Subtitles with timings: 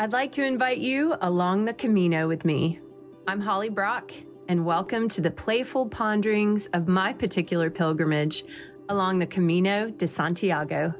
[0.00, 2.78] I'd like to invite you along the Camino with me.
[3.26, 4.12] I'm Holly Brock,
[4.46, 8.44] and welcome to the playful ponderings of my particular pilgrimage
[8.88, 10.94] along the Camino de Santiago.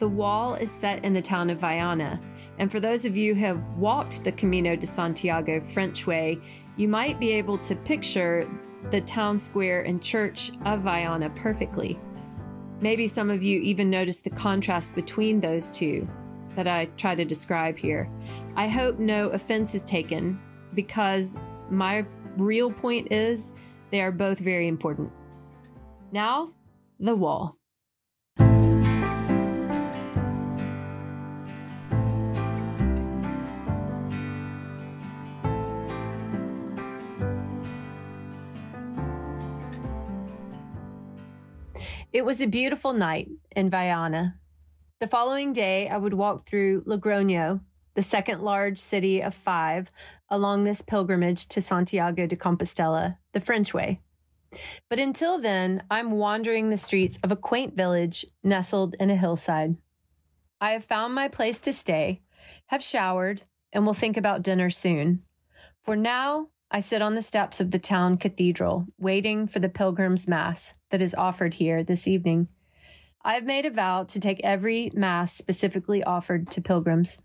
[0.00, 2.20] The wall is set in the town of Viana,
[2.60, 6.38] and for those of you who have walked the Camino de Santiago French way,
[6.76, 8.46] you might be able to picture
[8.90, 11.98] the town square and church of Viana perfectly.
[12.82, 16.06] Maybe some of you even noticed the contrast between those two
[16.54, 18.10] that I try to describe here.
[18.56, 20.38] I hope no offense is taken
[20.74, 21.38] because
[21.70, 22.04] my
[22.36, 23.54] real point is
[23.90, 25.10] they are both very important.
[26.12, 26.50] Now,
[26.98, 27.56] the wall.
[42.12, 44.36] It was a beautiful night in Viana.
[45.00, 47.60] The following day, I would walk through Logroño,
[47.94, 49.88] the second large city of five,
[50.28, 54.00] along this pilgrimage to Santiago de Compostela, the French way.
[54.88, 59.76] But until then, I'm wandering the streets of a quaint village nestled in a hillside.
[60.60, 62.20] I have found my place to stay,
[62.66, 65.22] have showered, and will think about dinner soon.
[65.82, 70.28] For now, I sit on the steps of the town cathedral, waiting for the pilgrim's
[70.28, 72.46] mass that is offered here this evening.
[73.22, 77.18] I have made a vow to take every mass specifically offered to pilgrims.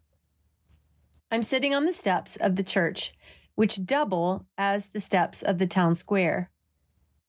[1.30, 3.14] I'm sitting on the steps of the church,
[3.54, 6.50] which double as the steps of the town square.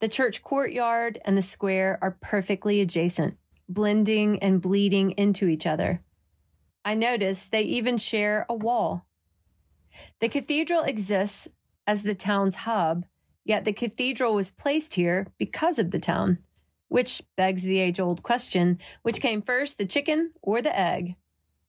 [0.01, 3.37] The church courtyard and the square are perfectly adjacent,
[3.69, 6.01] blending and bleeding into each other.
[6.83, 9.07] I notice they even share a wall.
[10.21, 11.49] The cathedral exists
[11.87, 13.07] as the town's hub,
[13.45, 16.39] yet the cathedral was placed here because of the town,
[16.89, 21.17] which begs the age old question which came first, the chicken or the egg?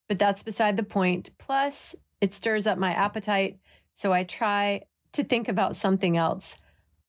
[0.08, 1.32] But that's beside the point.
[1.38, 3.60] Plus, it stirs up my appetite,
[3.94, 4.84] so I try
[5.14, 6.58] to think about something else.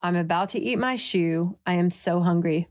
[0.02, 1.58] I'm about to eat my shoe.
[1.66, 2.68] I am so hungry.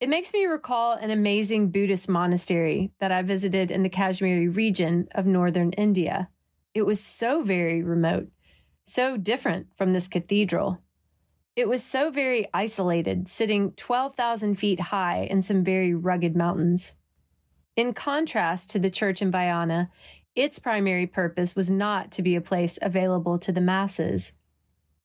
[0.00, 5.08] It makes me recall an amazing Buddhist monastery that I visited in the Kashmiri region
[5.14, 6.28] of northern India.
[6.74, 8.28] It was so very remote
[8.84, 10.78] so different from this cathedral.
[11.56, 16.94] It was so very isolated, sitting 12,000 feet high in some very rugged mountains.
[17.76, 19.90] In contrast to the church in Viana,
[20.36, 24.32] its primary purpose was not to be a place available to the masses.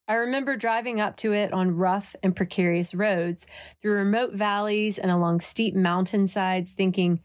[0.08, 3.46] I remember driving up to it on rough and precarious roads,
[3.80, 7.20] through remote valleys and along steep mountainsides, thinking,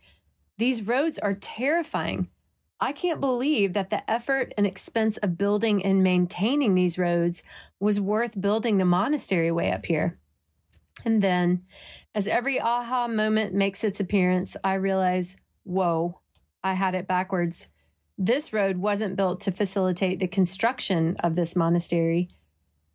[0.58, 2.30] these roads are terrifying.
[2.80, 7.42] I can't believe that the effort and expense of building and maintaining these roads
[7.80, 10.20] was worth building the monastery way up here.
[11.06, 11.62] And then,
[12.14, 16.20] as every aha moment makes its appearance, I realize, whoa,
[16.64, 17.68] I had it backwards.
[18.18, 22.28] This road wasn't built to facilitate the construction of this monastery.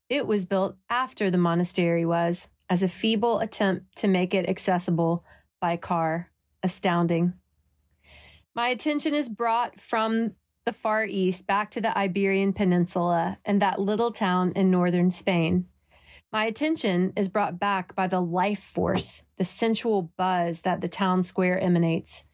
[0.08, 5.24] It was built after the monastery was, as a feeble attempt to make it accessible
[5.60, 6.30] by car.
[6.62, 7.34] Astounding.
[8.54, 10.32] My attention is brought from
[10.66, 15.66] the Far East back to the Iberian Peninsula and that little town in northern Spain.
[16.32, 21.22] My attention is brought back by the life force, the sensual buzz that the town
[21.22, 22.24] square emanates.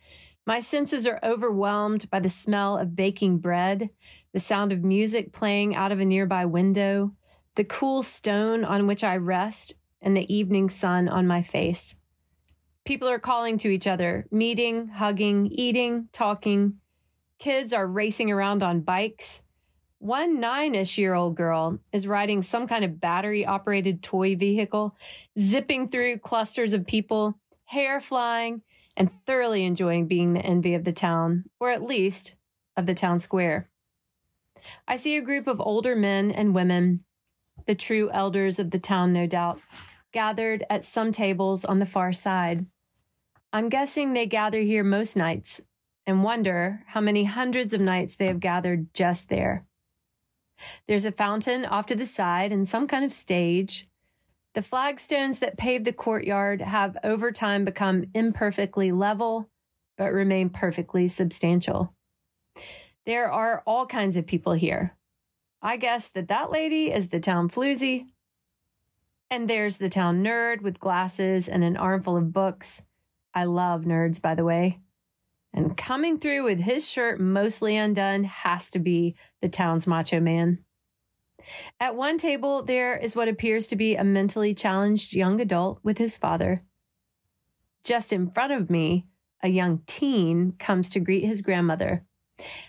[0.46, 3.90] My senses are overwhelmed by the smell of baking bread,
[4.32, 7.12] the sound of music playing out of a nearby window,
[7.56, 11.94] the cool stone on which I rest, and the evening sun on my face.
[12.86, 16.74] People are calling to each other, meeting, hugging, eating, talking.
[17.40, 19.42] Kids are racing around on bikes.
[19.98, 24.94] One nine ish year old girl is riding some kind of battery operated toy vehicle,
[25.36, 28.62] zipping through clusters of people, hair flying,
[28.96, 32.36] and thoroughly enjoying being the envy of the town, or at least
[32.76, 33.68] of the town square.
[34.86, 37.02] I see a group of older men and women,
[37.66, 39.60] the true elders of the town, no doubt,
[40.12, 42.64] gathered at some tables on the far side.
[43.56, 45.62] I'm guessing they gather here most nights
[46.06, 49.64] and wonder how many hundreds of nights they have gathered just there.
[50.86, 53.88] There's a fountain off to the side and some kind of stage.
[54.52, 59.48] The flagstones that pave the courtyard have over time become imperfectly level,
[59.96, 61.94] but remain perfectly substantial.
[63.06, 64.94] There are all kinds of people here.
[65.62, 68.08] I guess that that lady is the town floozy.
[69.30, 72.82] And there's the town nerd with glasses and an armful of books.
[73.36, 74.80] I love nerds, by the way.
[75.52, 80.64] And coming through with his shirt mostly undone has to be the town's macho man.
[81.78, 85.98] At one table, there is what appears to be a mentally challenged young adult with
[85.98, 86.62] his father.
[87.84, 89.06] Just in front of me,
[89.42, 92.06] a young teen comes to greet his grandmother.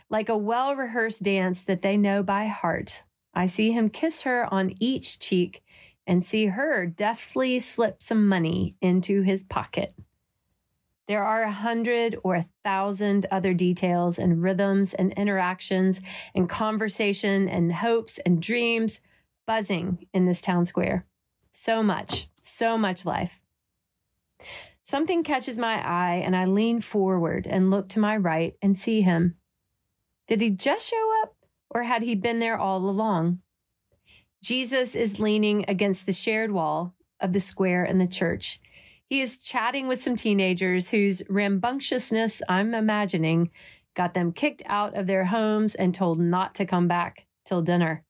[0.09, 3.03] Like a well rehearsed dance that they know by heart,
[3.33, 5.63] I see him kiss her on each cheek
[6.05, 9.93] and see her deftly slip some money into his pocket.
[11.07, 16.01] There are a hundred or a thousand other details and rhythms and interactions
[16.35, 18.99] and conversation and hopes and dreams
[19.45, 21.05] buzzing in this town square.
[21.51, 23.39] So much, so much life.
[24.83, 29.01] Something catches my eye and I lean forward and look to my right and see
[29.01, 29.35] him.
[30.27, 31.35] Did he just show up
[31.69, 33.39] or had he been there all along?
[34.41, 38.59] Jesus is leaning against the shared wall of the square and the church
[39.07, 43.51] he is chatting with some teenagers whose rambunctiousness, I'm imagining,
[43.93, 48.03] got them kicked out of their homes and told not to come back till dinner.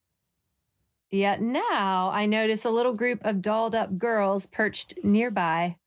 [1.09, 5.77] Yet now I notice a little group of dolled up girls perched nearby.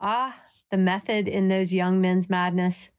[0.00, 0.36] Ah,
[0.70, 2.90] the method in those young men's madness.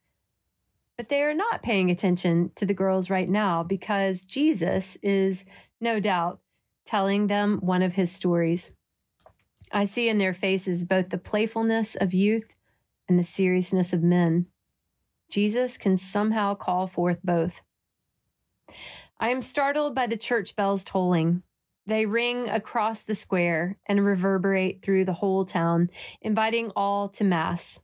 [0.96, 5.46] But they are not paying attention to the girls right now because Jesus is,
[5.80, 6.40] no doubt,
[6.86, 8.72] telling them one of his stories.
[9.72, 12.56] I see in their faces both the playfulness of youth
[13.08, 14.48] and the seriousness of men.
[15.30, 17.62] Jesus can somehow call forth both.
[19.20, 21.44] I am startled by the church bells tolling.
[21.86, 25.90] They ring across the square and reverberate through the whole town,
[26.22, 27.80] inviting all to Mass.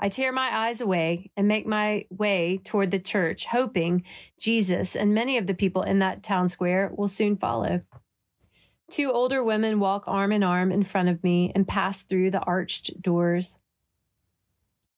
[0.00, 4.02] I tear my eyes away and make my way toward the church, hoping
[4.38, 7.82] Jesus and many of the people in that town square will soon follow.
[8.90, 12.40] Two older women walk arm in arm in front of me and pass through the
[12.40, 13.58] arched doors.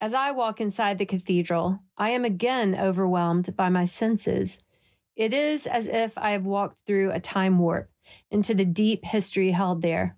[0.01, 4.59] As I walk inside the cathedral, I am again overwhelmed by my senses.
[5.17, 7.91] It is as if I have walked through a time warp
[8.31, 10.17] into the deep history held there.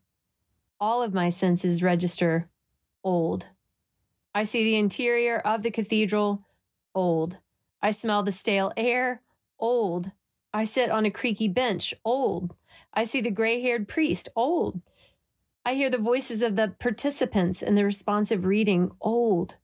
[0.79, 2.49] All of my senses register
[3.03, 3.47] old.
[4.35, 6.45] I see the interior of the cathedral
[6.95, 7.39] old.
[7.81, 9.23] I smell the stale air
[9.59, 10.11] old.
[10.53, 12.55] I sit on a creaky bench old.
[12.93, 14.81] I see the gray haired priest, old.
[15.65, 19.57] I hear the voices of the participants in the responsive reading, old.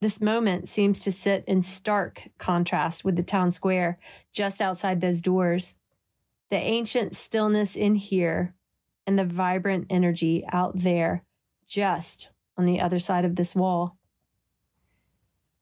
[0.00, 3.98] This moment seems to sit in stark contrast with the town square
[4.32, 5.74] just outside those doors.
[6.50, 8.54] The ancient stillness in here
[9.06, 11.24] and the vibrant energy out there,
[11.66, 13.96] just on the other side of this wall.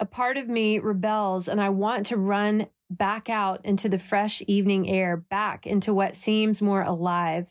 [0.00, 4.42] A part of me rebels and I want to run back out into the fresh
[4.46, 7.50] evening air, back into what seems more alive.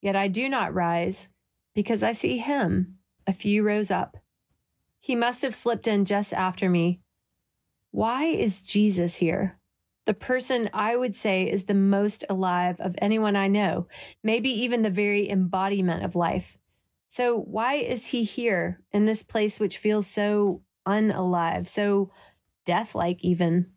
[0.00, 1.28] Yet I do not rise
[1.74, 4.16] because I see him a few rows up.
[5.00, 7.00] He must have slipped in just after me.
[7.90, 9.58] Why is Jesus here?
[10.06, 13.86] The person I would say is the most alive of anyone I know,
[14.22, 16.58] maybe even the very embodiment of life.
[17.08, 22.10] So, why is he here in this place which feels so unalive, so
[22.66, 23.73] death like, even?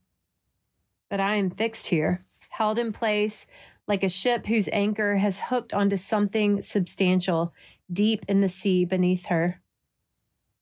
[1.10, 3.48] But I am fixed here, held in place
[3.88, 7.54] like a ship whose anchor has hooked onto something substantial
[7.92, 9.62] deep in the sea beneath her.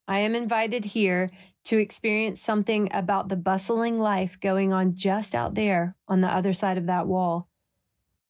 [0.07, 1.31] I am invited here
[1.65, 6.53] to experience something about the bustling life going on just out there on the other
[6.53, 7.47] side of that wall.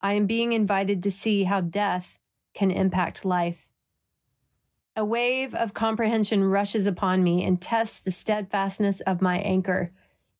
[0.02, 2.18] I am being invited to see how death
[2.54, 3.68] can impact life.
[4.96, 9.92] A wave of comprehension rushes upon me and tests the steadfastness of my anchor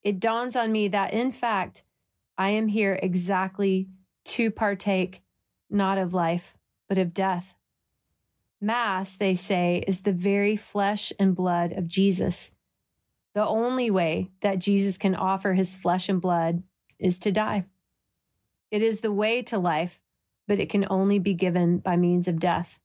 [0.06, 1.84] it dawns on me that in fact,
[2.38, 3.90] I am here exactly
[4.26, 5.24] to partake
[5.70, 6.56] not of life,
[6.88, 7.56] but of death.
[8.62, 12.52] Mass, they say, is the very flesh and blood of Jesus.
[13.34, 16.62] The only way that Jesus can offer his flesh and blood
[17.00, 17.66] is to die.
[18.70, 20.00] It is the way to life,
[20.48, 22.80] but it can only be given by means of death.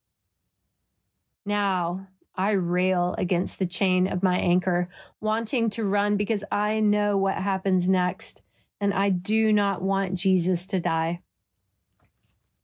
[1.45, 2.09] Now,
[2.41, 4.89] I rail against the chain of my anchor,
[5.21, 8.41] wanting to run because I know what happens next,
[8.81, 11.21] and I do not want Jesus to die.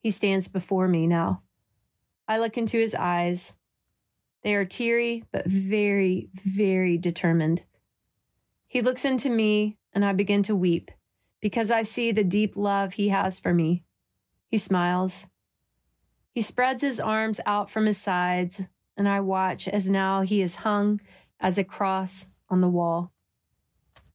[0.00, 1.42] He stands before me now.
[2.26, 3.52] I look into his eyes.
[4.42, 7.62] They are teary, but very, very determined.
[8.66, 10.90] He looks into me, and I begin to weep
[11.42, 13.85] because I see the deep love he has for me.
[14.49, 15.26] He smiles.
[16.33, 18.62] He spreads his arms out from his sides,
[18.96, 21.00] and I watch as now he is hung
[21.40, 23.12] as a cross on the wall.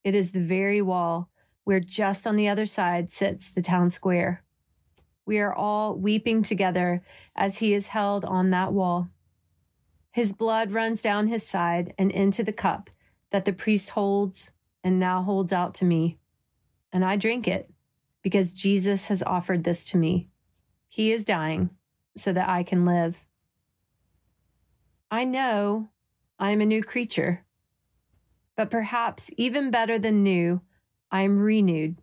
[0.04, 1.30] It is the very wall
[1.64, 4.44] where just on the other side sits the town square.
[5.26, 7.04] We are all weeping together
[7.36, 9.10] as he is held on that wall.
[10.12, 12.90] His blood runs down his side and into the cup
[13.32, 14.52] that the priest holds
[14.84, 16.18] and now holds out to me.
[16.92, 17.72] And I drink it
[18.22, 20.28] because Jesus has offered this to me.
[20.90, 21.70] He is dying
[22.18, 23.26] so that I can live.
[25.14, 25.90] I know
[26.40, 27.44] I am a new creature,
[28.56, 30.62] but perhaps even better than new,
[31.12, 32.02] I am renewed.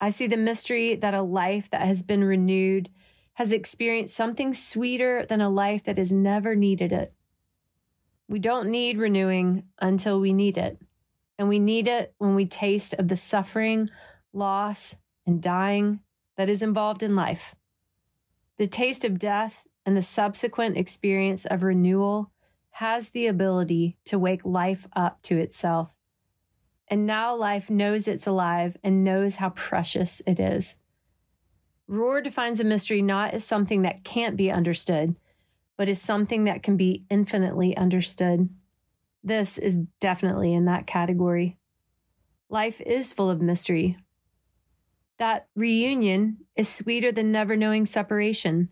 [0.00, 2.88] I see the mystery that a life that has been renewed
[3.32, 7.12] has experienced something sweeter than a life that has never needed it.
[8.28, 10.78] We don't need renewing until we need it.
[11.36, 13.88] And we need it when we taste of the suffering,
[14.32, 15.98] loss, and dying
[16.36, 17.56] that is involved in life.
[18.56, 22.30] The taste of death and the subsequent experience of renewal
[22.70, 25.90] has the ability to wake life up to itself.
[26.88, 30.76] And now life knows it's alive and knows how precious it is.
[31.88, 35.16] Rohr defines a mystery not as something that can't be understood,
[35.76, 38.48] but as something that can be infinitely understood.
[39.22, 41.56] This is definitely in that category.
[42.48, 43.96] Life is full of mystery.
[45.18, 48.68] That reunion is sweeter than never knowing separation,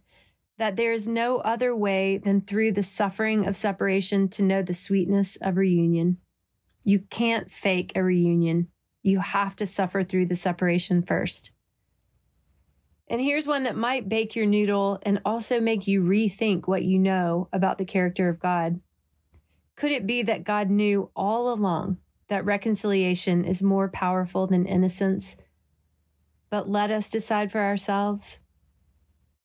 [0.63, 4.73] that there is no other way than through the suffering of separation to know the
[4.73, 6.17] sweetness of reunion.
[6.85, 8.69] You can't fake a reunion.
[9.03, 11.51] You have to suffer through the separation first.
[13.09, 16.97] And here's one that might bake your noodle and also make you rethink what you
[16.97, 18.79] know about the character of God.
[19.75, 21.97] Could it be that God knew all along
[22.29, 25.37] that reconciliation is more powerful than innocence,
[26.51, 28.39] but let us decide for ourselves?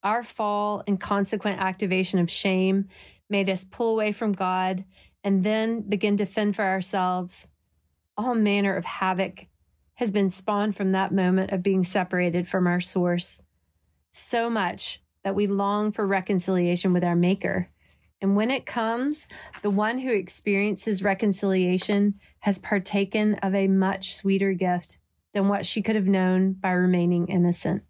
[0.08, 2.88] Our fall and consequent activation of shame
[3.30, 4.86] made us pull away from God
[5.22, 7.46] and then begin to fend for ourselves.
[8.16, 9.48] All manner of havoc
[9.96, 13.42] has been spawned from that moment of being separated from our source
[14.10, 17.70] so much that we long for reconciliation with our Maker.
[18.22, 19.28] And when it comes,
[19.62, 25.00] the one who experiences reconciliation has partaken of a much sweeter gift
[25.34, 27.84] than what she could have known by remaining innocent.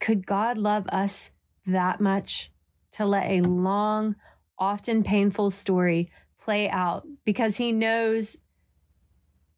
[0.00, 1.30] Could God love us
[1.66, 2.50] that much
[2.92, 4.16] to let a long,
[4.58, 8.38] often painful story play out because he knows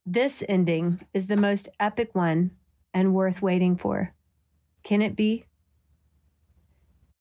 [0.04, 2.50] this ending is the most epic one
[2.92, 4.14] and worth waiting for?
[4.82, 5.44] Can it be?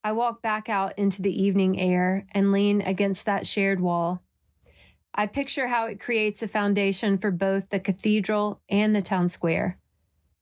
[0.03, 4.23] I walk back out into the evening air and lean against that shared wall.
[5.13, 9.77] I picture how it creates a foundation for both the cathedral and the town square.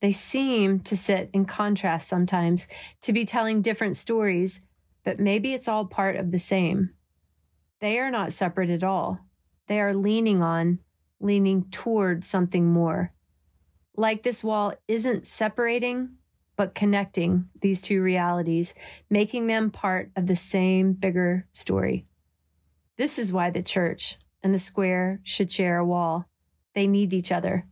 [0.01, 2.67] They seem to sit in contrast sometimes,
[3.01, 4.61] to be telling different stories,
[5.03, 6.91] but maybe it's all part of the same.
[7.81, 9.19] They are not separate at all.
[9.67, 10.79] They are leaning on,
[11.19, 13.13] leaning toward something more.
[13.95, 16.15] Like this wall isn't separating,
[16.55, 18.73] but connecting these two realities,
[19.09, 22.05] making them part of the same bigger story.
[22.97, 26.25] This is why the church and the square should share a wall.
[26.73, 27.65] They need each other.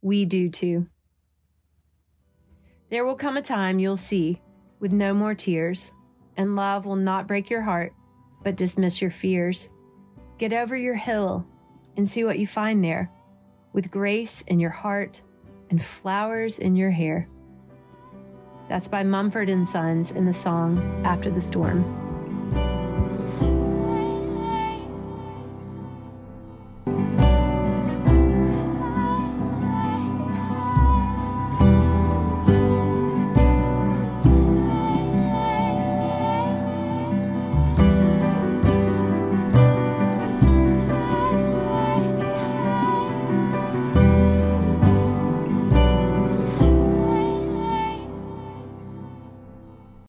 [0.00, 0.86] We do too.
[2.92, 4.38] There will come a time you'll see
[4.78, 5.94] with no more tears,
[6.36, 7.94] and love will not break your heart,
[8.44, 9.70] but dismiss your fears.
[10.36, 11.46] Get over your hill
[11.96, 13.10] and see what you find there,
[13.72, 15.22] with grace in your heart
[15.70, 17.26] and flowers in your hair.
[18.68, 22.11] That's by Mumford and Sons in the song After the Storm.